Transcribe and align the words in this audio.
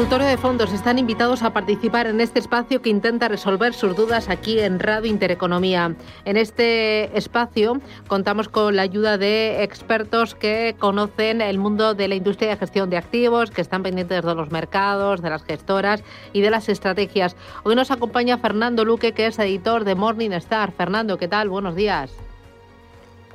Consultorio 0.00 0.28
de 0.28 0.38
fondos 0.38 0.72
están 0.72 0.98
invitados 0.98 1.42
a 1.42 1.52
participar 1.52 2.06
en 2.06 2.22
este 2.22 2.38
espacio 2.38 2.80
que 2.80 2.88
intenta 2.88 3.28
resolver 3.28 3.74
sus 3.74 3.94
dudas 3.94 4.30
aquí 4.30 4.58
en 4.58 4.80
Radio 4.80 5.10
Intereconomía. 5.10 5.94
En 6.24 6.38
este 6.38 7.14
espacio 7.18 7.82
contamos 8.08 8.48
con 8.48 8.76
la 8.76 8.80
ayuda 8.80 9.18
de 9.18 9.62
expertos 9.62 10.34
que 10.34 10.74
conocen 10.78 11.42
el 11.42 11.58
mundo 11.58 11.92
de 11.92 12.08
la 12.08 12.14
industria 12.14 12.48
de 12.48 12.56
gestión 12.56 12.88
de 12.88 12.96
activos, 12.96 13.50
que 13.50 13.60
están 13.60 13.82
pendientes 13.82 14.24
de 14.24 14.34
los 14.34 14.50
mercados, 14.50 15.20
de 15.20 15.28
las 15.28 15.44
gestoras 15.44 16.02
y 16.32 16.40
de 16.40 16.48
las 16.48 16.70
estrategias. 16.70 17.36
Hoy 17.62 17.74
nos 17.74 17.90
acompaña 17.90 18.38
Fernando 18.38 18.86
Luque, 18.86 19.12
que 19.12 19.26
es 19.26 19.38
editor 19.38 19.84
de 19.84 19.96
Morning 19.96 20.30
Star. 20.30 20.72
Fernando, 20.72 21.18
¿qué 21.18 21.28
tal? 21.28 21.50
Buenos 21.50 21.74
días. 21.74 22.29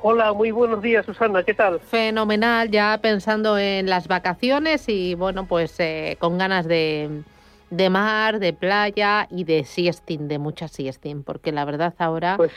Hola, 0.02 0.32
muy 0.32 0.50
buenos 0.50 0.82
días, 0.82 1.06
Susana, 1.06 1.42
¿qué 1.42 1.54
tal? 1.54 1.80
Fenomenal, 1.80 2.70
ya 2.70 2.98
pensando 3.02 3.58
en 3.58 3.88
las 3.88 4.08
vacaciones 4.08 4.88
y 4.88 5.14
bueno, 5.14 5.46
pues 5.46 5.74
eh, 5.80 6.16
con 6.20 6.38
ganas 6.38 6.66
de, 6.66 7.22
de 7.70 7.90
mar, 7.90 8.38
de 8.38 8.52
playa 8.52 9.26
y 9.30 9.42
de 9.44 9.64
siestín, 9.64 10.28
de 10.28 10.38
mucha 10.38 10.68
siestín, 10.68 11.24
porque 11.24 11.50
la 11.52 11.64
verdad 11.64 11.94
ahora 11.98 12.36
pues 12.36 12.52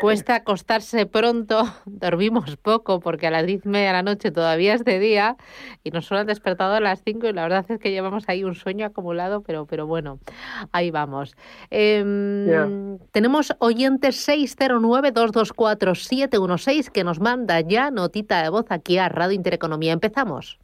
cuesta 0.00 0.36
acostarse 0.36 1.06
pronto, 1.06 1.64
dormimos 1.86 2.56
poco 2.56 3.00
porque 3.00 3.26
a 3.26 3.30
las 3.30 3.46
diez 3.46 3.64
y 3.64 3.68
media 3.68 3.88
de 3.88 3.94
la 3.94 4.02
noche 4.02 4.30
todavía 4.30 4.74
es 4.74 4.84
de 4.84 4.98
día 4.98 5.36
y 5.82 5.90
nos 5.90 6.12
han 6.12 6.26
despertado 6.26 6.74
a 6.74 6.80
las 6.80 7.02
5 7.04 7.28
y 7.28 7.32
la 7.32 7.42
verdad 7.42 7.64
es 7.68 7.78
que 7.78 7.90
llevamos 7.90 8.24
ahí 8.28 8.44
un 8.44 8.54
sueño 8.54 8.84
acumulado, 8.86 9.42
pero, 9.42 9.66
pero 9.66 9.86
bueno, 9.86 10.18
ahí 10.72 10.90
vamos. 10.90 11.34
Em, 11.70 12.98
tenemos 13.10 13.54
oyentes 13.58 14.28
609-224-716 14.28 16.90
que 16.90 17.04
nos 17.04 17.20
manda 17.20 17.60
ya 17.60 17.90
notita 17.90 18.42
de 18.42 18.48
voz 18.50 18.66
aquí 18.70 18.98
a 18.98 19.08
Radio 19.08 19.34
Intereconomía. 19.34 19.92
Empezamos. 19.92 20.58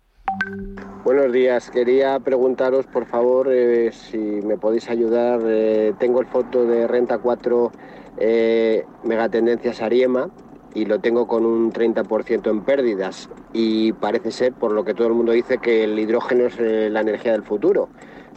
Buenos 1.08 1.32
días, 1.32 1.70
quería 1.70 2.20
preguntaros 2.20 2.84
por 2.84 3.06
favor 3.06 3.48
eh, 3.50 3.92
si 3.92 4.18
me 4.18 4.58
podéis 4.58 4.90
ayudar. 4.90 5.40
Eh, 5.46 5.94
tengo 5.98 6.20
el 6.20 6.26
foto 6.26 6.66
de 6.66 6.86
Renta 6.86 7.16
4 7.16 7.72
eh, 8.18 8.84
Megatendencias 9.04 9.80
Ariema 9.80 10.28
y 10.74 10.84
lo 10.84 10.98
tengo 11.00 11.26
con 11.26 11.46
un 11.46 11.72
30% 11.72 12.50
en 12.50 12.62
pérdidas 12.62 13.30
y 13.54 13.94
parece 13.94 14.30
ser, 14.32 14.52
por 14.52 14.72
lo 14.72 14.84
que 14.84 14.92
todo 14.92 15.06
el 15.06 15.14
mundo 15.14 15.32
dice, 15.32 15.56
que 15.56 15.84
el 15.84 15.98
hidrógeno 15.98 16.44
es 16.44 16.60
la 16.60 17.00
energía 17.00 17.32
del 17.32 17.42
futuro 17.42 17.88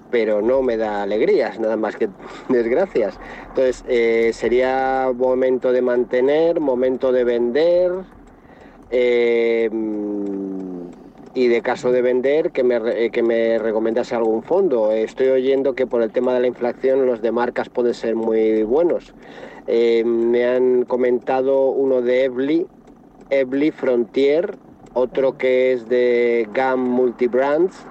pero 0.09 0.41
no 0.41 0.61
me 0.61 0.77
da 0.77 1.03
alegrías, 1.03 1.59
nada 1.59 1.75
más 1.75 1.97
que 1.97 2.07
desgracias. 2.47 3.19
Entonces, 3.49 3.83
sería 4.33 5.11
momento 5.13 5.73
de 5.73 5.81
mantener, 5.81 6.61
momento 6.61 7.11
de 7.11 7.23
vender 7.25 7.91
y 11.33 11.47
de 11.47 11.61
caso 11.61 11.91
de 11.91 12.01
vender 12.01 12.51
que 12.51 12.63
me, 12.63 12.75
eh, 12.75 13.09
que 13.11 13.23
me 13.23 13.57
recomendase 13.57 14.15
algún 14.15 14.43
fondo. 14.43 14.91
Estoy 14.91 15.29
oyendo 15.29 15.73
que 15.73 15.87
por 15.87 16.01
el 16.01 16.11
tema 16.11 16.33
de 16.33 16.41
la 16.41 16.47
inflación 16.47 17.05
los 17.05 17.21
de 17.21 17.31
marcas 17.31 17.69
pueden 17.69 17.93
ser 17.93 18.15
muy 18.15 18.63
buenos. 18.63 19.13
Eh, 19.67 20.03
me 20.03 20.45
han 20.45 20.83
comentado 20.83 21.69
uno 21.69 22.01
de 22.01 22.25
Evely, 22.25 22.67
Evely 23.29 23.71
Frontier, 23.71 24.57
otro 24.93 25.37
que 25.37 25.73
es 25.73 25.87
de 25.87 26.49
GAM 26.53 26.81
Multibrands 26.81 27.85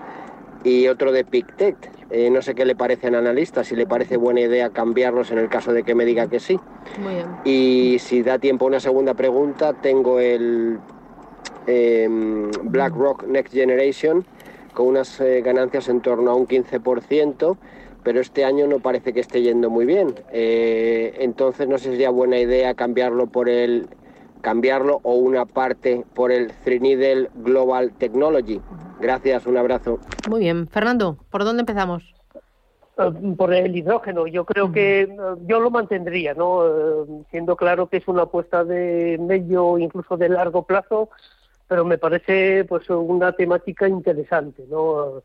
y 0.65 0.89
otro 0.89 1.13
de 1.13 1.25
Pictet. 1.25 1.77
Eh, 2.11 2.29
no 2.29 2.43
sé 2.43 2.55
qué 2.55 2.65
le 2.65 2.75
parecen 2.75 3.15
analistas, 3.15 3.69
si 3.69 3.77
le 3.77 3.87
parece 3.87 4.17
buena 4.17 4.41
idea 4.41 4.71
cambiarlos 4.71 5.31
en 5.31 5.39
el 5.39 5.49
caso 5.49 5.73
de 5.73 5.85
que 5.85 5.95
me 5.95 6.05
diga 6.05 6.27
que 6.27 6.41
sí. 6.41 6.59
Y 7.45 7.99
si 8.01 8.23
da 8.23 8.39
tiempo 8.39 8.65
a 8.65 8.69
una 8.69 8.81
segunda 8.81 9.15
pregunta, 9.15 9.75
tengo 9.75 10.19
el 10.19 10.81
Em, 11.71 12.51
BlackRock 12.65 13.27
Next 13.29 13.55
Generation 13.55 14.25
con 14.75 14.89
unas 14.89 15.21
eh, 15.21 15.41
ganancias 15.41 15.89
en 15.89 16.01
torno 16.01 16.33
a 16.33 16.35
un 16.35 16.49
15%, 16.49 17.57
pero 18.03 18.21
este 18.21 18.45
año 18.45 18.67
no 18.67 18.81
parece 18.81 19.13
que 19.13 19.21
esté 19.21 19.43
yendo 19.43 19.71
muy 19.71 19.87
bien. 19.87 20.15
Eh, 20.33 21.15
entonces 21.21 21.69
no 21.69 21.79
sé 21.79 21.85
si 21.85 21.91
sería 21.93 22.11
buena 22.11 22.39
idea 22.39 22.75
cambiarlo 22.75 23.29
por 23.29 23.49
el 23.49 23.89
cambiarlo 24.41 24.99
o 25.05 25.15
una 25.15 25.45
parte 25.45 26.05
por 26.15 26.33
el 26.33 26.51
Needle 26.67 27.31
Global 27.37 27.93
Technology. 27.93 28.61
Gracias, 29.01 29.47
un 29.47 29.57
abrazo. 29.57 30.01
Muy 30.29 30.41
bien, 30.41 30.67
Fernando, 30.67 31.19
¿por 31.31 31.45
dónde 31.45 31.61
empezamos? 31.61 32.03
Eh, 32.99 33.35
por 33.37 33.55
el 33.55 33.77
hidrógeno, 33.77 34.27
yo 34.27 34.45
creo 34.45 34.73
que 34.73 35.15
yo 35.47 35.61
lo 35.61 35.71
mantendría, 35.71 36.35
¿no? 36.35 37.07
siendo 37.31 37.55
claro 37.55 37.89
que 37.89 37.99
es 37.99 38.09
una 38.09 38.23
apuesta 38.23 38.65
de 38.65 39.19
medio, 39.21 39.79
incluso 39.79 40.17
de 40.17 40.31
largo 40.31 40.65
plazo, 40.65 41.11
pero 41.71 41.85
me 41.85 41.99
parece 41.99 42.65
pues 42.65 42.91
una 42.91 43.31
temática 43.31 43.87
interesante, 43.87 44.65
¿no? 44.69 45.23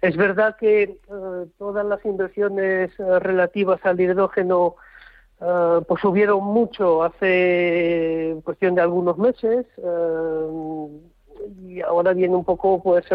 Es 0.00 0.16
verdad 0.16 0.54
que 0.56 0.82
eh, 0.84 1.46
todas 1.58 1.84
las 1.84 2.04
inversiones 2.04 2.92
eh, 3.00 3.18
relativas 3.18 3.84
al 3.84 4.00
hidrógeno 4.00 4.76
eh, 5.40 5.80
pues 5.88 6.00
subieron 6.00 6.44
mucho 6.44 7.02
hace 7.02 8.36
cuestión 8.44 8.76
de 8.76 8.82
algunos 8.82 9.18
meses 9.18 9.66
y 11.66 11.80
ahora 11.80 12.12
viene 12.12 12.36
un 12.36 12.44
poco 12.44 12.80
pues 12.80 13.06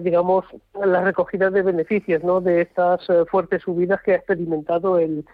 digamos 0.00 0.44
la 0.80 1.02
recogida 1.02 1.50
de 1.50 1.62
beneficios 1.62 2.22
¿no? 2.22 2.40
de 2.40 2.60
estas 2.60 3.04
fuertes 3.28 3.62
subidas 3.62 4.00
que 4.02 4.12
ha 4.12 4.16
experimentado 4.16 5.00
el, 5.00 5.24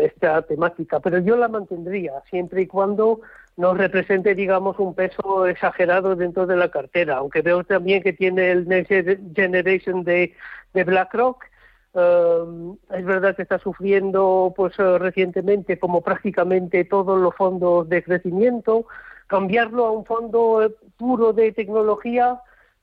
esta 0.00 0.40
temática 0.40 1.00
pero 1.00 1.18
yo 1.18 1.36
la 1.36 1.48
mantendría 1.48 2.22
siempre 2.30 2.62
y 2.62 2.66
cuando 2.66 3.20
no 3.58 3.74
represente, 3.74 4.36
digamos, 4.36 4.78
un 4.78 4.94
peso 4.94 5.46
exagerado 5.46 6.14
dentro 6.14 6.46
de 6.46 6.56
la 6.56 6.70
cartera, 6.70 7.16
aunque 7.16 7.42
veo 7.42 7.64
también 7.64 8.04
que 8.04 8.12
tiene 8.12 8.52
el 8.52 8.68
Next 8.68 8.92
Generation 9.34 10.04
de, 10.04 10.32
BlackRock. 10.72 11.44
Um, 11.92 12.76
es 12.90 13.04
verdad 13.04 13.34
que 13.34 13.42
está 13.42 13.58
sufriendo 13.58 14.52
pues 14.54 14.78
eh, 14.78 14.98
recientemente 14.98 15.78
como 15.78 16.02
prácticamente 16.02 16.84
todos 16.84 17.18
los 17.20 17.34
fondos 17.34 17.88
de 17.88 18.04
crecimiento 18.04 18.86
cambiarlo 19.26 19.86
a 19.86 19.92
un 19.92 20.04
fondo 20.04 20.62
eh, 20.62 20.70
puro 20.98 21.32
de 21.32 21.50
tecnología 21.52 22.42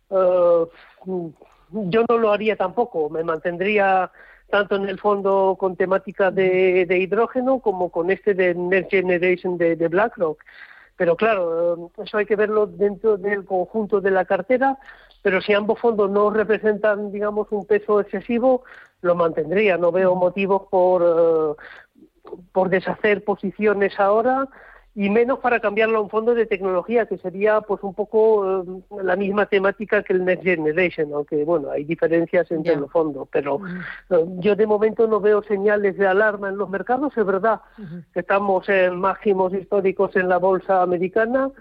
uh, 0.10 0.66
yo 1.70 2.04
no 2.10 2.18
lo 2.18 2.32
haría 2.32 2.56
tampoco 2.56 3.12
me 3.12 3.24
mantendría 3.24 4.12
tanto 4.50 4.76
en 4.76 4.88
el 4.88 5.00
fondo 5.00 5.56
con 5.60 5.76
temática 5.76 6.32
de, 6.32 6.88
hidrógeno 6.90 7.60
como 7.60 7.90
con 7.90 8.12
este 8.12 8.34
de 8.34 8.54
Next 8.56 8.92
Generation 8.92 9.58
de, 9.58 9.76
BlackRock. 9.76 10.44
Pero 10.98 11.16
claro, 11.16 11.90
eh, 11.98 12.04
eso 12.04 12.18
hay 12.18 12.26
que 12.26 12.36
verlo 12.36 12.68
dentro 12.68 13.18
del 13.18 13.44
conjunto 13.44 14.00
de 14.00 14.12
la 14.12 14.26
cartera, 14.26 14.78
pero 15.22 15.42
si 15.42 15.54
ambos 15.54 15.80
fondos 15.80 16.10
no 16.10 16.30
representan, 16.30 17.12
digamos, 17.12 17.48
un 17.52 17.66
peso 17.66 18.00
excesivo, 18.00 18.64
lo 19.02 19.16
mantendría. 19.16 19.78
No 19.78 19.92
veo 19.92 20.16
motivos 20.16 20.64
por, 20.70 21.04
eh, 21.04 22.36
por 22.52 22.70
deshacer 22.70 23.24
posiciones 23.24 24.00
ahora 24.00 24.48
y 24.96 25.10
menos 25.10 25.40
para 25.40 25.60
cambiarlo 25.60 25.98
a 25.98 26.02
un 26.02 26.10
fondo 26.10 26.34
de 26.34 26.46
tecnología 26.46 27.06
que 27.06 27.18
sería 27.18 27.60
pues 27.60 27.84
un 27.84 27.94
poco 27.94 28.62
eh, 28.62 29.04
la 29.04 29.18
misma 29.18 29.46
temática 29.46 30.02
que 30.02 30.14
el 30.14 30.24
Next 30.24 30.46
Generation, 30.46 31.12
aunque 31.14 31.44
bueno, 31.44 31.70
hay 31.70 31.84
diferencias 31.84 32.50
entre 32.50 32.78
los 32.78 32.90
fondos, 32.90 33.28
pero 33.30 33.60
eh, 34.10 34.26
yo 34.38 34.56
de 34.56 34.66
momento 34.66 35.06
no 35.06 35.20
veo 35.20 35.44
señales 35.44 35.98
de 35.98 36.08
alarma 36.08 36.48
en 36.48 36.58
los 36.58 36.70
mercados, 36.70 37.16
es 37.18 37.26
verdad 37.26 37.60
que 38.14 38.22
estamos 38.22 38.70
en 38.70 38.98
máximos 38.98 39.54
históricos 39.54 40.16
en 40.16 40.30
la 40.30 40.38
bolsa 40.38 40.82
americana, 40.82 41.52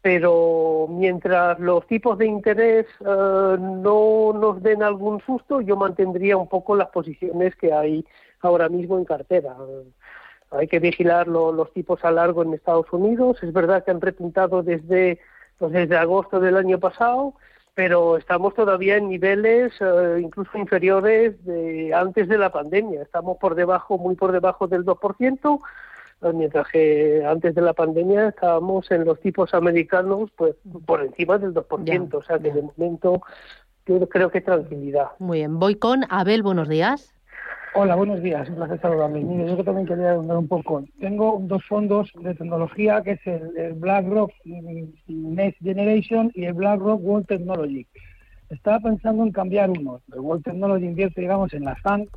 pero 0.00 0.86
mientras 0.88 1.58
los 1.58 1.84
tipos 1.88 2.16
de 2.16 2.26
interés 2.26 2.86
eh, 3.00 3.56
no 3.58 4.32
nos 4.32 4.62
den 4.62 4.84
algún 4.84 5.20
susto, 5.22 5.60
yo 5.60 5.76
mantendría 5.76 6.36
un 6.36 6.48
poco 6.48 6.76
las 6.76 6.90
posiciones 6.90 7.56
que 7.56 7.72
hay 7.72 8.04
ahora 8.40 8.68
mismo 8.68 8.98
en 8.98 9.04
cartera. 9.04 9.56
Hay 10.50 10.66
que 10.66 10.78
vigilar 10.78 11.28
los 11.28 11.72
tipos 11.72 12.04
a 12.04 12.10
largo 12.10 12.42
en 12.42 12.54
Estados 12.54 12.86
Unidos. 12.92 13.42
Es 13.42 13.52
verdad 13.52 13.84
que 13.84 13.90
han 13.90 14.00
repuntado 14.00 14.62
desde, 14.62 15.20
pues 15.58 15.72
desde 15.72 15.96
agosto 15.96 16.40
del 16.40 16.56
año 16.56 16.78
pasado, 16.78 17.34
pero 17.74 18.16
estamos 18.16 18.54
todavía 18.54 18.96
en 18.96 19.08
niveles 19.08 19.72
eh, 19.80 20.20
incluso 20.20 20.56
inferiores 20.56 21.44
de 21.44 21.92
antes 21.94 22.28
de 22.28 22.38
la 22.38 22.50
pandemia. 22.50 23.02
Estamos 23.02 23.36
por 23.36 23.54
debajo, 23.54 23.98
muy 23.98 24.14
por 24.14 24.32
debajo 24.32 24.66
del 24.66 24.84
2%, 24.84 25.60
eh, 26.22 26.32
mientras 26.34 26.66
que 26.68 27.24
antes 27.24 27.54
de 27.54 27.62
la 27.62 27.74
pandemia 27.74 28.28
estábamos 28.28 28.90
en 28.90 29.04
los 29.04 29.20
tipos 29.20 29.54
americanos 29.54 30.30
pues 30.34 30.56
por 30.86 31.02
encima 31.02 31.38
del 31.38 31.54
2%, 31.54 32.14
o 32.14 32.22
sea 32.22 32.38
que 32.38 32.50
de 32.50 32.62
momento 32.62 33.22
yo 33.86 34.08
creo 34.08 34.30
que 34.30 34.40
tranquilidad. 34.40 35.10
Muy 35.18 35.38
bien, 35.38 35.58
voy 35.58 35.76
con 35.76 36.04
Abel, 36.08 36.42
buenos 36.42 36.68
días. 36.68 37.17
Hola, 37.80 37.94
buenos 37.94 38.20
días, 38.20 38.48
un 38.48 38.56
placer 38.56 38.80
saludarme. 38.80 39.20
Mire, 39.20 39.56
yo 39.56 39.62
también 39.62 39.86
quería 39.86 40.10
hablar 40.10 40.36
un 40.36 40.48
poco. 40.48 40.82
Tengo 40.98 41.38
dos 41.42 41.64
fondos 41.64 42.10
de 42.20 42.34
tecnología, 42.34 43.02
que 43.02 43.12
es 43.12 43.20
el, 43.24 43.74
BlackRock 43.74 44.32
Next 45.06 45.62
Generation 45.62 46.32
y 46.34 46.46
el 46.46 46.54
BlackRock 46.54 47.00
World 47.00 47.28
Technology. 47.28 47.86
Estaba 48.50 48.80
pensando 48.80 49.22
en 49.22 49.30
cambiar 49.30 49.70
uno. 49.70 50.00
El 50.12 50.18
World 50.18 50.42
Technology 50.42 50.86
invierte, 50.86 51.20
digamos, 51.20 51.52
en 51.52 51.66
la 51.66 51.76
FAN 51.76 52.08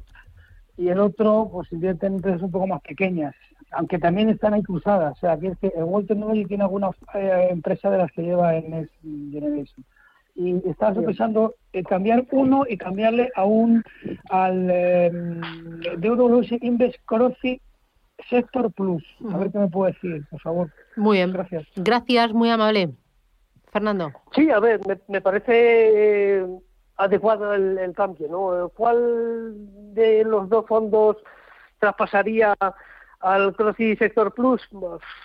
y 0.77 0.87
el 0.87 0.99
otro, 0.99 1.47
pues 1.53 1.71
invierte 1.71 2.07
en 2.07 2.15
empresas 2.15 2.41
un 2.41 2.49
poco 2.49 2.65
más 2.65 2.81
pequeñas, 2.81 3.35
aunque 3.69 3.99
también 3.99 4.31
están 4.31 4.55
ahí 4.55 4.63
cruzadas. 4.63 5.13
O 5.13 5.19
sea, 5.19 5.37
que 5.37 5.53
el 5.61 5.83
World 5.83 6.07
Technology 6.07 6.45
tiene 6.45 6.63
alguna 6.63 6.89
eh, 7.13 7.49
empresa 7.51 7.91
de 7.91 7.99
las 7.99 8.11
que 8.13 8.23
lleva 8.23 8.55
en 8.55 8.71
Next 8.71 8.95
Generation 9.03 9.85
y 10.41 10.69
estaba 10.69 10.99
pensando 11.01 11.55
en 11.73 11.83
cambiar 11.83 12.25
uno 12.31 12.63
y 12.67 12.77
cambiarle 12.77 13.31
a 13.35 13.45
un 13.45 13.83
al 14.29 14.69
eh, 14.69 15.11
de 15.11 16.07
Eurology 16.07 16.57
Invest 16.61 16.97
Crossy 17.05 17.61
Sector 18.29 18.71
Plus. 18.71 19.03
A 19.31 19.37
ver 19.37 19.51
qué 19.51 19.59
me 19.59 19.67
puede 19.67 19.93
decir, 19.93 20.25
por 20.29 20.41
favor. 20.41 20.69
Muy 20.95 21.17
bien. 21.17 21.31
Gracias. 21.33 21.65
Gracias, 21.75 22.33
muy 22.33 22.49
amable. 22.49 22.89
Fernando. 23.71 24.11
Sí, 24.33 24.49
a 24.49 24.59
ver, 24.59 24.81
me, 25.07 25.21
parece 25.21 26.39
eh, 26.39 26.45
adecuado 26.97 27.53
el, 27.53 27.93
cambio, 27.93 28.27
¿no? 28.29 28.69
¿Cuál 28.69 29.53
de 29.93 30.23
los 30.25 30.49
dos 30.49 30.65
fondos 30.67 31.17
traspasaría 31.79 32.53
al 33.21 33.55
Crossy 33.55 33.95
Sector 33.95 34.33
Plus? 34.33 34.61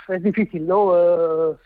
es 0.09 0.23
difícil, 0.23 0.67
¿no? 0.67 0.93
Eh, 0.97 1.57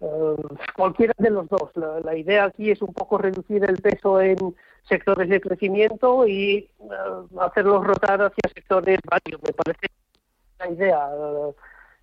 eh, 0.00 0.36
cualquiera 0.76 1.14
de 1.18 1.30
los 1.30 1.48
dos. 1.48 1.70
La, 2.04 2.16
idea 2.16 2.44
aquí 2.44 2.70
es 2.70 2.82
un 2.82 2.92
poco 2.92 3.18
reducir 3.18 3.64
el 3.64 3.80
peso 3.80 4.20
en 4.20 4.54
sectores 4.88 5.28
de 5.28 5.40
crecimiento 5.40 6.26
y 6.26 6.56
eh, 6.56 6.68
hacerlos 7.40 7.84
rotar 7.84 8.22
hacia 8.22 8.50
sectores 8.54 8.98
varios. 9.08 9.42
Me 9.42 9.52
parece 9.52 9.86
la 10.58 10.70
idea. 10.70 11.08
Eh, 11.12 11.52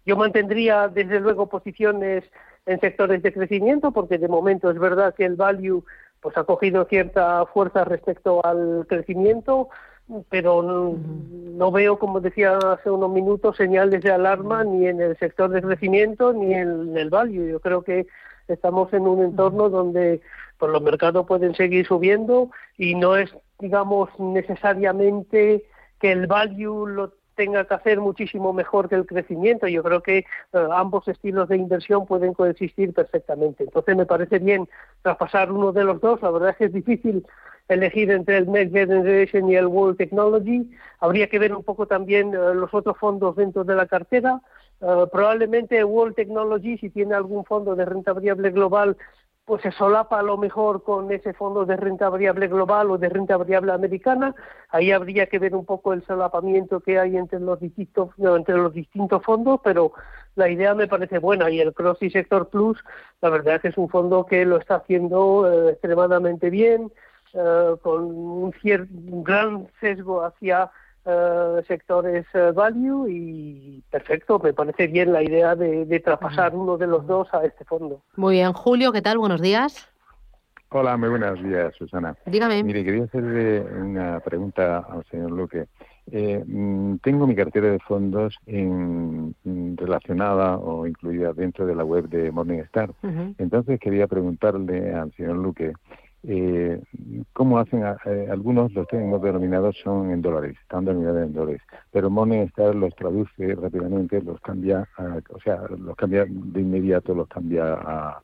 yo 0.05 0.17
mantendría 0.17 0.87
desde 0.87 1.19
luego 1.19 1.47
posiciones 1.47 2.23
en 2.65 2.79
sectores 2.79 3.21
de 3.21 3.33
crecimiento 3.33 3.91
porque 3.91 4.17
de 4.17 4.27
momento 4.27 4.69
es 4.71 4.79
verdad 4.79 5.13
que 5.13 5.25
el 5.25 5.35
value 5.35 5.83
pues 6.21 6.37
ha 6.37 6.43
cogido 6.43 6.85
cierta 6.85 7.45
fuerza 7.47 7.83
respecto 7.83 8.45
al 8.45 8.85
crecimiento 8.87 9.69
pero 10.29 10.63
no, 10.63 11.71
veo, 11.71 11.99
como 11.99 12.19
decía 12.19 12.57
hace 12.57 12.89
unos 12.89 13.11
minutos, 13.11 13.57
señales 13.57 14.01
de 14.01 14.11
alarma 14.11 14.63
ni 14.63 14.87
en 14.87 15.01
el 15.01 15.17
sector 15.17 15.49
de 15.49 15.61
crecimiento 15.61 16.33
ni 16.33 16.53
en 16.53 16.97
el 16.97 17.09
value. 17.09 17.49
Yo 17.49 17.59
creo 17.59 17.83
que 17.83 18.07
estamos 18.47 18.91
en 18.93 19.07
un 19.07 19.23
entorno 19.23 19.69
donde 19.69 20.21
pues, 20.57 20.71
los 20.71 20.81
mercados 20.81 21.25
pueden 21.25 21.55
seguir 21.55 21.85
subiendo 21.85 22.51
y 22.77 22.95
no 22.95 23.15
es, 23.15 23.33
digamos, 23.59 24.09
necesariamente 24.19 25.65
que 25.99 26.11
el 26.11 26.27
value 26.27 26.87
lo 26.87 27.13
tenga 27.35 27.65
que 27.65 27.73
hacer 27.73 27.99
muchísimo 27.99 28.53
mejor 28.53 28.89
que 28.89 28.95
el 28.95 29.05
crecimiento. 29.05 29.67
Yo 29.67 29.83
creo 29.83 30.01
que 30.01 30.19
eh, 30.19 30.25
ambos 30.73 31.07
estilos 31.07 31.49
de 31.49 31.57
inversión 31.57 32.05
pueden 32.05 32.33
coexistir 32.33 32.93
perfectamente. 32.93 33.63
Entonces 33.63 33.95
me 33.95 34.05
parece 34.05 34.39
bien 34.39 34.67
traspasar 35.01 35.51
uno 35.51 35.71
de 35.71 35.83
los 35.83 36.01
dos. 36.01 36.21
La 36.21 36.31
verdad 36.31 36.49
es 36.51 36.57
que 36.57 36.65
es 36.65 36.73
difícil 36.73 37.25
elegir 37.67 38.11
entre 38.11 38.37
el 38.37 38.51
Next 38.51 38.73
Generation 38.73 39.49
y 39.49 39.55
el 39.55 39.67
World 39.67 39.97
Technology. 39.97 40.69
Habría 40.99 41.27
que 41.27 41.39
ver 41.39 41.55
un 41.55 41.63
poco 41.63 41.87
también 41.87 42.33
eh, 42.33 42.53
los 42.53 42.73
otros 42.73 42.97
fondos 42.97 43.35
dentro 43.35 43.63
de 43.63 43.75
la 43.75 43.87
cartera. 43.87 44.41
Uh, 44.79 45.07
probablemente 45.11 45.83
World 45.83 46.15
Technology, 46.15 46.77
si 46.79 46.89
tiene 46.89 47.13
algún 47.13 47.45
fondo 47.45 47.75
de 47.75 47.85
renta 47.85 48.13
variable 48.13 48.49
global, 48.49 48.97
pues 49.45 49.61
se 49.63 49.71
solapa 49.71 50.19
a 50.19 50.23
lo 50.23 50.37
mejor 50.37 50.83
con 50.83 51.11
ese 51.11 51.33
fondo 51.33 51.65
de 51.65 51.75
renta 51.75 52.09
variable 52.09 52.47
global 52.47 52.89
o 52.89 52.97
de 52.97 53.09
renta 53.09 53.37
variable 53.37 53.73
americana. 53.73 54.33
Ahí 54.69 54.91
habría 54.91 55.27
que 55.27 55.39
ver 55.39 55.55
un 55.55 55.65
poco 55.65 55.93
el 55.93 56.05
solapamiento 56.05 56.79
que 56.79 56.97
hay 56.97 57.17
entre 57.17 57.39
los 57.39 57.59
distintos, 57.59 58.09
entre 58.17 58.55
los 58.55 58.73
distintos 58.73 59.23
fondos, 59.23 59.59
pero 59.63 59.93
la 60.35 60.49
idea 60.49 60.73
me 60.73 60.87
parece 60.87 61.19
buena 61.19 61.49
y 61.49 61.59
el 61.59 61.73
Cross 61.73 61.97
y 62.01 62.09
Sector 62.09 62.49
Plus, 62.49 62.77
la 63.21 63.29
verdad 63.29 63.55
es 63.55 63.61
que 63.61 63.67
es 63.67 63.77
un 63.77 63.89
fondo 63.89 64.25
que 64.25 64.45
lo 64.45 64.57
está 64.57 64.75
haciendo 64.75 65.51
eh, 65.51 65.71
extremadamente 65.71 66.49
bien 66.49 66.83
eh, 66.83 66.91
con 67.31 68.03
un, 68.03 68.53
un 68.63 69.23
gran 69.23 69.67
sesgo 69.79 70.23
hacia 70.23 70.71
eh, 71.03 71.63
sectores 71.67 72.27
eh, 72.35 72.51
value 72.53 73.07
y 73.09 73.83
perfecto, 73.89 74.37
me 74.37 74.53
parece 74.53 74.85
bien 74.85 75.11
la 75.11 75.23
idea 75.23 75.55
de, 75.55 75.99
traspasar 75.99 76.55
uno 76.55 76.77
de 76.77 76.85
los 76.85 77.07
dos 77.07 77.27
a 77.33 77.43
este 77.43 77.65
fondo. 77.65 78.03
Muy 78.17 78.35
bien, 78.35 78.53
Julio, 78.53 78.91
¿qué 78.91 79.01
tal? 79.01 79.17
Buenos 79.17 79.41
días. 79.41 79.89
Hola, 80.69 80.97
muy 80.97 81.09
buenos 81.09 81.41
días, 81.41 81.73
Susana. 81.75 82.15
Dígame. 82.27 82.63
Mire, 82.63 82.83
quería 82.85 83.05
hacerle 83.05 83.61
una 83.61 84.19
pregunta 84.19 84.85
al 84.89 85.03
señor 85.05 85.31
Luque. 85.31 85.65
Mm, 86.05 86.97
tengo 86.97 87.25
mi 87.25 87.35
cartera 87.35 87.71
de 87.71 87.79
fondos 87.79 88.37
en, 88.45 89.35
relacionada 89.77 90.57
o 90.57 90.85
incluida 90.85 91.33
dentro 91.33 91.65
de 91.65 91.73
la 91.73 91.83
web 91.83 92.09
de 92.09 92.31
Morningstar. 92.31 92.91
Entonces 93.39 93.79
quería 93.79 94.05
preguntarle 94.05 94.93
al 94.93 95.11
señor 95.13 95.37
Luque 95.37 95.73
eh, 96.23 96.79
¿Cómo 97.33 97.57
hacen? 97.57 97.83
Eh, 98.05 98.27
algunos 98.29 98.71
los 98.73 98.87
tengo 98.87 99.17
denominados 99.19 99.75
son 99.83 100.11
en 100.11 100.21
dólares, 100.21 100.55
están 100.61 100.85
denominados 100.85 101.23
en 101.23 101.33
dólares, 101.33 101.61
pero 101.91 102.09
Morningstar 102.09 102.75
los 102.75 102.95
traduce 102.95 103.55
rápidamente, 103.55 104.21
los 104.21 104.39
cambia, 104.41 104.87
o 105.29 105.39
sea, 105.39 105.61
los 105.77 105.95
cambia 105.95 106.25
de 106.27 106.61
inmediato, 106.61 107.15
los 107.15 107.27
cambia 107.27 107.73
a, 107.73 108.21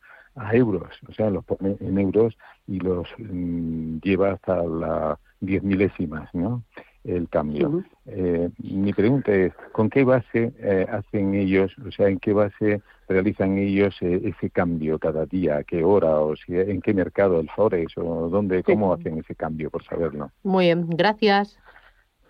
euros, 0.53 0.87
o 1.09 1.13
sea, 1.13 1.31
los 1.31 1.43
pone 1.45 1.77
en 1.79 1.97
euros 1.97 2.37
y 2.67 2.79
los 2.79 3.07
mm, 3.17 3.97
lleva 4.03 4.33
hasta 4.33 4.63
las 4.63 5.17
diez 5.39 5.63
milésimas, 5.63 6.29
¿no? 6.33 6.63
El 7.07 7.29
cambio. 7.29 7.83
Eh, 8.05 8.49
mi 8.59 8.93
pregunta 8.93 9.33
es, 9.33 9.53
¿con 9.71 9.89
qué 9.89 10.03
base 10.03 10.53
eh, 10.59 10.85
hacen 10.91 11.33
ellos, 11.33 11.73
o 11.85 11.91
sea, 11.91 12.09
en 12.09 12.19
qué 12.19 12.33
base 12.33 12.81
realizan 13.07 13.57
ellos 13.57 13.95
eh, 14.01 14.21
ese 14.25 14.49
cambio 14.49 14.99
cada 14.99 15.25
día, 15.25 15.57
a 15.57 15.63
qué 15.63 15.83
hora, 15.83 16.19
o 16.19 16.35
si, 16.35 16.55
en 16.55 16.81
qué 16.81 16.93
mercado, 16.93 17.39
el 17.39 17.49
Forex, 17.49 17.97
o 17.97 18.29
dónde, 18.29 18.63
cómo 18.63 18.93
hacen 18.93 19.17
ese 19.19 19.35
cambio, 19.35 19.69
por 19.69 19.83
saberlo? 19.83 20.31
Muy 20.43 20.65
bien, 20.65 20.87
gracias. 20.89 21.57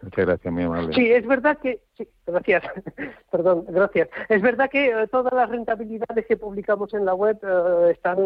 Muchas 0.04 0.28
gracias, 0.28 0.54
muy 0.54 0.64
amable. 0.64 0.94
Sí, 0.94 1.12
es 1.12 1.26
verdad 1.26 1.58
que, 1.58 1.82
sí, 1.98 2.08
gracias, 2.28 2.64
perdón, 3.32 3.66
gracias. 3.68 4.10
Es 4.30 4.44
verdad 4.44 4.70
que 4.70 5.08
todas 5.12 5.34
las 5.34 5.50
rentabilidades 5.50 6.28
que 6.28 6.38
publicamos 6.38 6.94
en 6.94 7.04
la 7.04 7.16
web 7.16 7.40
están 7.90 8.18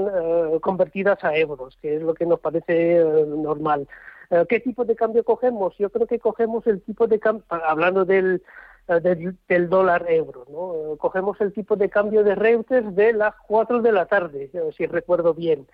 convertidas 0.60 1.24
a 1.24 1.34
euros, 1.38 1.78
que 1.82 1.96
es 1.96 2.02
lo 2.02 2.14
que 2.14 2.26
nos 2.26 2.42
parece 2.42 3.02
normal. 3.26 3.88
Eh, 4.32 4.46
¿Qué 4.48 4.62
tipo 4.62 4.86
de 4.86 4.96
cambio 4.96 5.24
cogemos? 5.26 5.78
Yo 5.78 5.90
creo 5.90 6.08
que 6.08 6.20
cogemos 6.20 6.66
el 6.66 6.82
tipo 6.82 7.06
de 7.06 7.20
cambio, 7.20 7.44
hablando 7.50 8.06
del, 8.06 8.42
eh, 8.88 9.34
del, 9.48 9.70
dólar 9.70 10.06
euro, 10.10 10.46
¿no? 10.50 10.94
Eh, 10.94 10.98
cogemos 10.98 11.40
el 11.42 11.52
tipo 11.52 11.76
de 11.76 11.90
cambio 11.90 12.24
de 12.24 12.36
Reuters 12.36 12.96
de 12.96 13.12
las 13.12 13.36
4 13.48 13.82
de 13.82 13.92
la 13.92 14.06
tarde, 14.06 14.50
si 14.78 14.86
recuerdo 14.86 15.34
bien. 15.34 15.68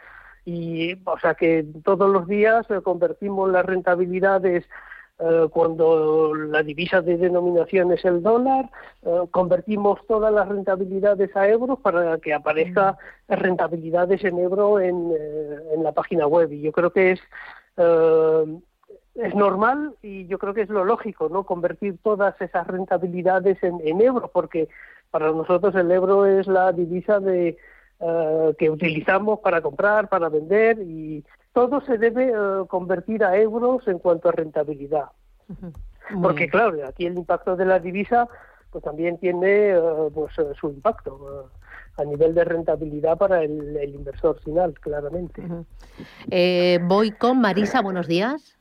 Y, 0.43 0.93
o 1.05 1.19
sea 1.19 1.35
que 1.35 1.65
todos 1.83 2.09
los 2.09 2.27
días 2.27 2.65
convertimos 2.83 3.51
las 3.51 3.65
rentabilidades 3.65 4.65
cuando 5.49 6.35
la 6.35 6.61
divisa 6.61 7.01
de 7.01 7.17
denominación 7.17 7.91
es 7.91 8.05
el 8.05 8.21
dólar, 8.21 8.69
convertimos 9.31 9.99
todas 10.07 10.31
las 10.31 10.47
rentabilidades 10.47 11.35
a 11.35 11.47
euros 11.47 11.79
para 11.79 12.19
que 12.19 12.33
aparezca 12.33 12.97
mm. 13.27 13.33
rentabilidades 13.33 14.23
en 14.23 14.37
euro 14.37 14.79
en, 14.79 15.11
en 15.73 15.83
la 15.83 15.91
página 15.91 16.27
web. 16.27 16.51
Y 16.51 16.61
yo 16.61 16.71
creo 16.71 16.91
que 16.91 17.11
es 17.13 17.19
eh, 17.77 18.59
es 19.15 19.33
normal 19.33 19.95
y 20.03 20.27
yo 20.27 20.37
creo 20.37 20.53
que 20.53 20.61
es 20.61 20.69
lo 20.69 20.85
lógico, 20.85 21.27
¿no? 21.29 21.43
Convertir 21.43 21.97
todas 22.03 22.39
esas 22.39 22.67
rentabilidades 22.67 23.61
en, 23.63 23.79
en 23.83 23.99
euros, 24.01 24.29
porque 24.31 24.69
para 25.09 25.31
nosotros 25.31 25.73
el 25.75 25.91
euro 25.91 26.25
es 26.25 26.45
la 26.47 26.71
divisa 26.71 27.19
de 27.19 27.57
eh, 27.99 28.53
que 28.57 28.69
utilizamos 28.69 29.39
para 29.39 29.61
comprar, 29.61 30.09
para 30.09 30.29
vender 30.29 30.79
y 30.79 31.23
todo 31.53 31.81
se 31.81 31.97
debe 31.97 32.29
eh, 32.29 32.65
convertir 32.67 33.23
a 33.23 33.37
euros 33.37 33.87
en 33.87 33.99
cuanto 33.99 34.29
a 34.29 34.31
rentabilidad. 34.31 35.05
Porque 36.21 36.49
claro, 36.49 36.85
aquí 36.87 37.05
el 37.05 37.17
impacto 37.17 37.55
de 37.55 37.65
la 37.65 37.79
divisa 37.79 38.27
pues 38.71 38.83
también 38.83 39.17
tiene 39.17 39.73
pues 40.13 40.33
su 40.59 40.69
impacto 40.69 41.49
a 41.97 42.05
nivel 42.05 42.33
de 42.35 42.43
rentabilidad 42.43 43.17
para 43.17 43.43
el, 43.43 43.91
inversor 43.93 44.39
final, 44.41 44.73
claramente. 44.79 45.41
Eh, 46.29 46.79
voy 46.83 47.11
con 47.11 47.41
Marisa, 47.41 47.81
buenos 47.81 48.07
días. 48.07 48.57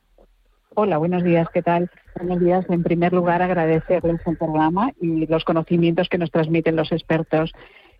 Hola, 0.73 0.97
buenos 0.97 1.23
días, 1.23 1.47
¿qué 1.53 1.61
tal? 1.61 1.89
Buenos 2.15 2.39
días. 2.39 2.65
En 2.69 2.83
primer 2.83 3.13
lugar, 3.13 3.41
agradecerles 3.41 4.19
el 4.25 4.37
programa 4.37 4.91
y 4.99 5.25
los 5.27 5.43
conocimientos 5.43 6.09
que 6.09 6.17
nos 6.17 6.31
transmiten 6.31 6.75
los 6.75 6.91
expertos. 6.91 7.51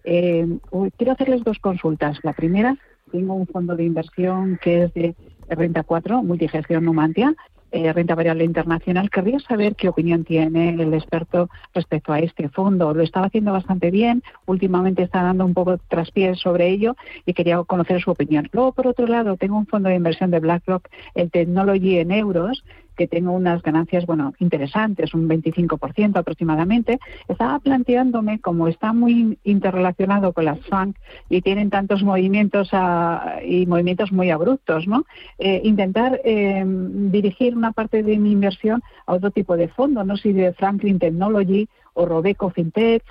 Eh, 0.10 0.48
quiero 0.96 1.12
hacerles 1.12 1.44
dos 1.44 1.60
consultas. 1.60 2.18
La 2.24 2.32
primera 2.32 2.78
tengo 3.12 3.34
un 3.34 3.46
fondo 3.46 3.76
de 3.76 3.84
inversión 3.84 4.58
que 4.62 4.84
es 4.84 4.94
de 4.94 5.16
Renta 5.50 5.84
4, 5.84 6.24
Multigestión 6.24 6.86
Numantia, 6.86 7.36
eh, 7.72 7.92
renta 7.92 8.16
variable 8.16 8.46
internacional. 8.46 9.10
Querría 9.10 9.40
saber 9.40 9.76
qué 9.76 9.90
opinión 9.90 10.24
tiene 10.24 10.70
el 10.70 10.94
experto 10.94 11.50
respecto 11.74 12.14
a 12.14 12.20
este 12.20 12.48
fondo. 12.48 12.94
Lo 12.94 13.04
estaba 13.04 13.26
haciendo 13.26 13.52
bastante 13.52 13.92
bien, 13.92 14.24
últimamente 14.46 15.04
está 15.04 15.24
dando 15.24 15.44
un 15.46 15.54
poco 15.54 15.78
traspiés 15.90 16.40
sobre 16.40 16.70
ello 16.70 16.96
y 17.26 17.34
quería 17.34 17.62
conocer 17.64 18.02
su 18.02 18.12
opinión. 18.12 18.48
Luego, 18.54 18.72
por 18.72 18.88
otro 18.88 19.08
lado, 19.08 19.36
tengo 19.36 19.58
un 19.58 19.68
fondo 19.68 19.90
de 19.90 19.96
inversión 19.96 20.32
de 20.32 20.40
BlackRock, 20.40 20.88
el 21.16 21.30
Technology 21.32 22.00
en 22.00 22.12
euros, 22.12 22.64
que 22.98 23.08
tengo 23.08 23.32
unas 23.32 23.62
ganancias, 23.62 24.06
bueno, 24.06 24.34
interesantes, 24.40 25.14
un 25.14 25.30
25% 25.30 26.18
aproximadamente, 26.18 27.00
estaba 27.28 27.60
planteándome, 27.60 28.42
como 28.42 28.68
está 28.68 28.92
muy 28.92 29.40
interrelacionado 29.44 30.34
con 30.34 30.46
las 30.46 30.60
FANC 30.66 30.98
y 31.30 31.42
tienen 31.42 31.70
tantos 31.70 32.04
movimientos 32.04 32.70
y 33.46 33.66
movimientos 33.68 34.12
muy 34.12 34.32
abruptos, 34.32 34.88
¿no? 34.88 35.06
Eh, 35.38 35.62
intentar 35.64 36.20
eh, 36.26 36.64
dirigir 36.66 37.56
una 37.56 37.72
parte 37.72 38.04
de 38.04 38.18
mi 38.18 38.32
inversión 38.32 38.82
a 39.06 39.14
otro 39.14 39.32
tipo 39.32 39.56
de 39.56 39.70
fondo, 39.70 40.04
no 40.04 40.18
sé 40.18 40.24
si 40.24 40.34
de 40.34 40.52
Franklin 40.54 41.00
Technology 41.00 41.70
o 41.94 42.06
Robeco 42.06 42.50
FinTech, 42.50 43.04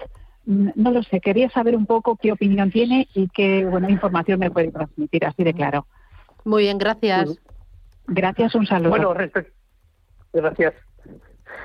no 0.47 0.90
lo 0.90 1.02
sé, 1.02 1.21
quería 1.21 1.49
saber 1.50 1.75
un 1.75 1.87
poco 1.87 2.16
qué 2.16 2.33
opinión 2.33 2.71
tiene 2.71 3.09
y 3.14 3.28
qué 3.28 3.64
buena 3.64 3.90
información 3.90 4.38
me 4.40 4.50
puede 4.50 4.71
transmitir, 4.71 5.25
así 5.25 5.43
de 5.43 5.55
claro. 5.55 5.87
Muy 6.45 6.64
bien, 6.64 6.78
gracias. 6.78 7.40
Gracias, 8.07 8.55
un 8.55 8.66
saludo. 8.66 8.90
Bueno, 8.90 9.14
respecto 9.14 9.57
Gracias. 10.37 10.75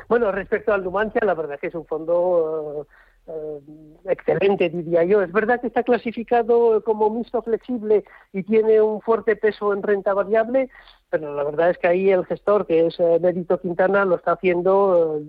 Bueno, 0.07 0.31
respecto 0.31 0.71
al 0.73 0.83
Numancia, 0.83 1.19
la 1.25 1.33
verdad 1.33 1.59
que 1.59 1.67
es 1.67 1.75
un 1.75 1.85
fondo 1.85 2.87
eh, 3.27 3.31
eh, 3.33 3.59
excelente, 4.05 4.69
diría 4.69 5.03
yo. 5.03 5.21
Es 5.21 5.31
verdad 5.33 5.59
que 5.59 5.67
está 5.67 5.83
clasificado 5.83 6.81
como 6.85 7.09
mixto 7.09 7.41
flexible 7.41 8.05
y 8.31 8.43
tiene 8.43 8.81
un 8.81 9.01
fuerte 9.01 9.35
peso 9.35 9.73
en 9.73 9.83
renta 9.83 10.13
variable, 10.13 10.69
pero 11.09 11.35
la 11.35 11.43
verdad 11.43 11.71
es 11.71 11.77
que 11.79 11.87
ahí 11.89 12.09
el 12.11 12.25
gestor, 12.25 12.65
que 12.65 12.87
es 12.87 12.97
eh, 12.99 13.45
Quintana, 13.61 14.05
lo 14.05 14.15
está 14.15 14.33
haciendo 14.33 15.21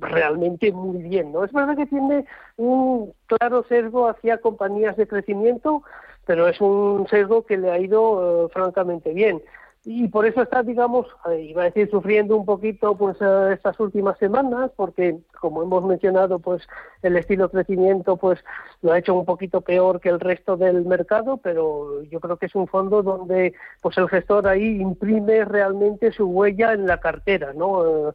realmente 0.00 0.72
muy 0.72 1.02
bien. 1.02 1.30
¿no? 1.30 1.44
Es 1.44 1.52
verdad 1.52 1.76
que 1.76 1.86
tiene 1.86 2.24
un 2.56 3.12
claro 3.26 3.64
sesgo 3.68 4.08
hacia 4.08 4.38
compañías 4.38 4.96
de 4.96 5.06
crecimiento, 5.06 5.84
pero 6.26 6.48
es 6.48 6.60
un 6.60 7.06
sesgo 7.08 7.46
que 7.46 7.56
le 7.56 7.70
ha 7.70 7.78
ido 7.78 8.48
francamente 8.52 9.14
bien 9.14 9.40
y 9.84 10.08
por 10.08 10.26
eso 10.26 10.42
está, 10.42 10.62
digamos, 10.62 11.06
eh, 11.30 11.40
iba 11.40 11.62
a 11.62 11.64
decir, 11.66 11.88
sufriendo 11.90 12.36
un 12.36 12.44
poquito 12.44 12.96
pues 12.96 13.16
eh, 13.20 13.52
estas 13.54 13.80
últimas 13.80 14.18
semanas, 14.18 14.70
porque 14.76 15.18
como 15.40 15.62
hemos 15.62 15.84
mencionado, 15.84 16.38
pues 16.38 16.66
el 17.02 17.16
estilo 17.16 17.50
crecimiento 17.50 18.18
pues 18.18 18.38
lo 18.82 18.92
ha 18.92 18.98
hecho 18.98 19.14
un 19.14 19.24
poquito 19.24 19.62
peor 19.62 19.98
que 20.00 20.10
el 20.10 20.20
resto 20.20 20.58
del 20.58 20.84
mercado, 20.84 21.38
pero 21.38 22.02
yo 22.02 22.20
creo 22.20 22.36
que 22.36 22.46
es 22.46 22.54
un 22.54 22.66
fondo 22.66 23.02
donde 23.02 23.54
pues 23.80 23.96
el 23.96 24.08
gestor 24.10 24.46
ahí 24.48 24.80
imprime 24.82 25.46
realmente 25.46 26.12
su 26.12 26.26
huella 26.26 26.74
en 26.74 26.86
la 26.86 27.00
cartera, 27.00 27.54
¿no? 27.54 28.10
Eh, 28.10 28.12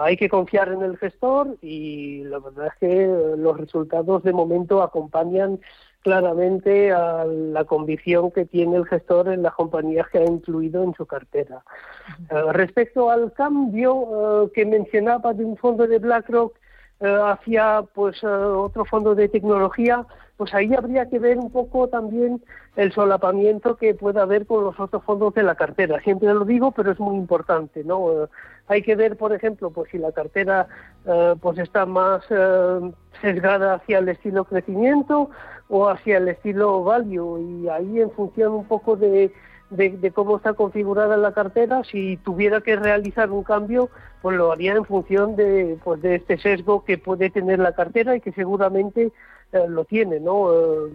hay 0.00 0.16
que 0.16 0.28
confiar 0.28 0.68
en 0.68 0.82
el 0.82 0.96
gestor 0.98 1.56
y 1.60 2.22
la 2.24 2.38
verdad 2.38 2.68
es 2.68 2.74
que 2.78 3.06
los 3.36 3.56
resultados 3.58 4.22
de 4.22 4.32
momento 4.32 4.82
acompañan 4.82 5.58
claramente 6.02 6.92
a 6.92 7.24
la 7.24 7.64
convicción 7.64 8.30
que 8.30 8.46
tiene 8.46 8.76
el 8.76 8.86
gestor 8.86 9.28
en 9.28 9.42
las 9.42 9.54
compañías 9.54 10.08
que 10.08 10.18
ha 10.18 10.24
incluido 10.24 10.82
en 10.82 10.94
su 10.94 11.06
cartera. 11.06 11.62
Eh, 12.30 12.52
respecto 12.52 13.10
al 13.10 13.32
cambio 13.32 14.44
eh, 14.44 14.50
que 14.54 14.64
mencionaba 14.64 15.34
de 15.34 15.44
un 15.44 15.56
fondo 15.56 15.86
de 15.86 15.98
BlackRock 15.98 16.56
hacia 17.00 17.82
pues 17.94 18.22
otro 18.22 18.84
fondo 18.84 19.14
de 19.14 19.28
tecnología, 19.28 20.06
pues 20.36 20.54
ahí 20.54 20.72
habría 20.74 21.08
que 21.08 21.18
ver 21.18 21.38
un 21.38 21.50
poco 21.50 21.88
también 21.88 22.42
el 22.76 22.92
solapamiento 22.92 23.76
que 23.76 23.94
pueda 23.94 24.22
haber 24.22 24.46
con 24.46 24.64
los 24.64 24.78
otros 24.78 25.02
fondos 25.04 25.34
de 25.34 25.42
la 25.42 25.54
cartera. 25.54 26.00
Siempre 26.00 26.32
lo 26.32 26.44
digo, 26.44 26.72
pero 26.72 26.92
es 26.92 27.00
muy 27.00 27.16
importante, 27.16 27.84
¿no? 27.84 28.28
hay 28.68 28.82
que 28.82 28.94
ver, 28.94 29.16
por 29.16 29.32
ejemplo, 29.32 29.70
pues 29.70 29.90
si 29.90 29.98
la 29.98 30.12
cartera 30.12 30.68
pues 31.40 31.58
está 31.58 31.86
más 31.86 32.24
sesgada 33.20 33.74
hacia 33.74 33.98
el 33.98 34.08
estilo 34.08 34.44
crecimiento 34.44 35.30
o 35.68 35.88
hacia 35.88 36.18
el 36.18 36.28
estilo 36.28 36.84
value 36.84 37.38
y 37.38 37.68
ahí 37.68 38.00
en 38.00 38.10
función 38.10 38.52
un 38.52 38.64
poco 38.64 38.96
de, 38.96 39.32
de, 39.70 40.10
cómo 40.12 40.36
está 40.36 40.52
configurada 40.52 41.16
la 41.16 41.32
cartera, 41.32 41.82
si 41.84 42.16
tuviera 42.18 42.60
que 42.60 42.76
realizar 42.76 43.30
un 43.30 43.44
cambio, 43.44 43.88
pues 44.20 44.36
lo 44.36 44.52
haría 44.52 44.74
en 44.74 44.84
función 44.84 45.36
de, 45.36 45.78
pues 45.82 46.02
de 46.02 46.16
este 46.16 46.38
sesgo 46.38 46.84
que 46.84 46.98
puede 46.98 47.30
tener 47.30 47.58
la 47.60 47.72
cartera 47.72 48.16
y 48.16 48.20
que 48.20 48.32
seguramente 48.32 49.12
eh, 49.52 49.66
lo 49.68 49.84
tiene, 49.84 50.20
¿no? 50.20 50.52
Eh, 50.52 50.92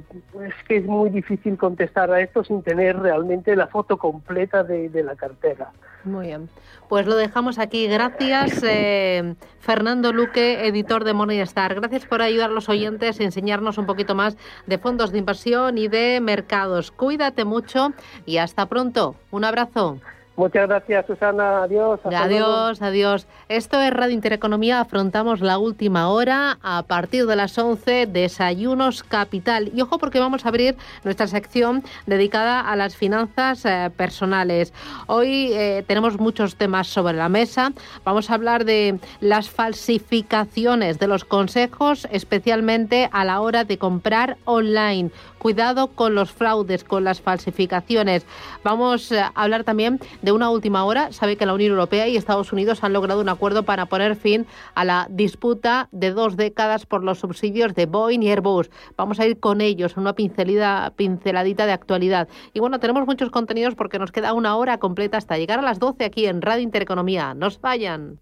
es 0.47 0.53
que 0.65 0.77
es 0.77 0.85
muy 0.85 1.09
difícil 1.09 1.57
contestar 1.57 2.09
a 2.11 2.21
esto 2.21 2.41
sin 2.41 2.63
tener 2.63 2.97
realmente 2.97 3.53
la 3.53 3.67
foto 3.67 3.97
completa 3.97 4.63
de, 4.63 4.89
la 5.03 5.15
cartera. 5.15 5.71
Muy 6.05 6.27
bien. 6.27 6.47
Pues 6.87 7.05
lo 7.05 7.17
dejamos 7.17 7.59
aquí. 7.59 7.87
Gracias, 7.87 8.63
eh, 8.63 9.35
Fernando 9.59 10.13
Luque, 10.13 10.67
editor 10.67 11.03
de 11.03 11.13
Morningstar. 11.13 11.75
Gracias 11.75 12.05
por 12.05 12.21
ayudar 12.21 12.49
a 12.49 12.53
los 12.53 12.69
oyentes 12.69 13.19
a 13.19 13.23
enseñarnos 13.23 13.77
un 13.77 13.85
poquito 13.85 14.15
más 14.15 14.37
de 14.67 14.77
fondos 14.77 15.11
de 15.11 15.17
inversión 15.17 15.77
y 15.77 15.89
de 15.89 16.21
mercados. 16.21 16.91
Cuídate 16.91 17.43
mucho 17.43 17.91
y 18.25 18.37
hasta 18.37 18.67
pronto. 18.67 19.15
Un 19.31 19.43
abrazo. 19.43 19.99
Muchas 20.37 20.67
gracias, 20.67 21.05
Susana. 21.05 21.63
Adiós. 21.63 22.01
adiós, 22.03 22.81
adiós. 22.81 23.25
Esto 23.47 23.79
es 23.79 23.91
Radio 23.91 24.13
Intereconomía. 24.13 24.81
Afrontamos 24.81 25.39
la 25.39 25.57
última 25.57 26.09
hora 26.09 26.57
a 26.61 26.83
partir 26.83 27.25
de 27.25 27.37
las 27.37 27.57
11, 27.57 28.07
Desayunos 28.07 29.03
Capital. 29.03 29.71
Y 29.73 29.81
ojo 29.81 29.97
porque 29.97 30.19
vamos 30.19 30.45
a 30.45 30.49
abrir 30.49 30.75
nuestra 31.05 31.27
sección 31.27 31.83
dedicada 32.05 32.59
a 32.59 32.75
las 32.75 32.97
finanzas 32.97 33.63
eh, 33.63 33.89
personales. 33.95 34.73
Hoy 35.07 35.53
eh, 35.53 35.85
tenemos 35.87 36.19
muchos 36.19 36.57
temas 36.57 36.87
sobre 36.87 37.13
la 37.13 37.29
mesa. 37.29 37.71
Vamos 38.03 38.29
a 38.29 38.33
hablar 38.33 38.65
de 38.65 38.99
las 39.21 39.49
falsificaciones 39.49 40.99
de 40.99 41.07
los 41.07 41.23
consejos, 41.23 42.09
especialmente 42.11 43.09
a 43.13 43.23
la 43.23 43.39
hora 43.39 43.63
de 43.63 43.77
comprar 43.77 44.35
online. 44.43 45.11
Cuidado 45.45 45.89
con 45.93 46.15
los 46.15 46.31
fraudes, 46.31 46.83
con 46.83 47.03
las 47.03 47.21
falsificaciones. 47.21 48.25
Vamos 48.63 49.11
a 49.11 49.27
hablar 49.35 49.63
también 49.63 49.99
de 50.23 50.31
una 50.31 50.49
última 50.49 50.83
hora. 50.85 51.11
Sabe 51.11 51.37
que 51.37 51.45
la 51.45 51.53
Unión 51.53 51.69
Europea 51.69 52.07
y 52.07 52.17
Estados 52.17 52.51
Unidos 52.51 52.83
han 52.83 52.93
logrado 52.93 53.21
un 53.21 53.29
acuerdo 53.29 53.61
para 53.61 53.85
poner 53.85 54.15
fin 54.15 54.47
a 54.73 54.83
la 54.83 55.05
disputa 55.11 55.87
de 55.91 56.09
dos 56.09 56.35
décadas 56.35 56.87
por 56.87 57.03
los 57.03 57.19
subsidios 57.19 57.75
de 57.75 57.85
Boeing 57.85 58.23
y 58.23 58.31
Airbus. 58.31 58.71
Vamos 58.97 59.19
a 59.19 59.27
ir 59.27 59.39
con 59.39 59.61
ellos, 59.61 59.97
una 59.97 60.13
pinceladita 60.15 61.67
de 61.67 61.73
actualidad. 61.73 62.27
Y 62.53 62.59
bueno, 62.59 62.79
tenemos 62.79 63.05
muchos 63.05 63.29
contenidos 63.29 63.75
porque 63.75 63.99
nos 63.99 64.11
queda 64.11 64.33
una 64.33 64.55
hora 64.55 64.79
completa 64.79 65.19
hasta 65.19 65.37
llegar 65.37 65.59
a 65.59 65.61
las 65.61 65.77
12 65.77 66.05
aquí 66.05 66.25
en 66.25 66.41
Radio 66.41 66.63
Intereconomía. 66.63 67.35
Nos 67.35 67.61
vayan. 67.61 68.19